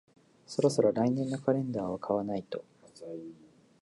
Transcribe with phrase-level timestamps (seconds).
[0.47, 2.65] そろそろ来年のカレンダーを買わないと